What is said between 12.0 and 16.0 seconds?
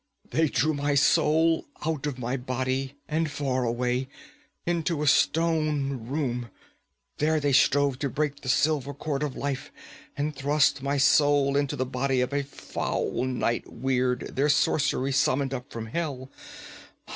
of a foul night weird their sorcery summoned up from